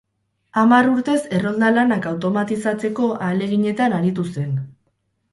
[0.59, 4.57] Hamar urtez errolda-lanak automatizatzeko ahaleginetan aritu zen.